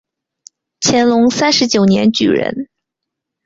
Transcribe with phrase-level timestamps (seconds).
[0.79, 2.67] 乾隆三十九年举人。